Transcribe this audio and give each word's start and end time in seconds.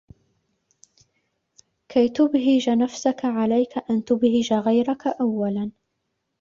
كي 1.91 2.09
تبهج 2.09 2.69
نفسك 2.69 3.19
عليك 3.23 3.89
أن 3.91 4.05
تبهج 4.05 4.53
غيرك 4.53 5.07
أولاًً. 5.07 5.71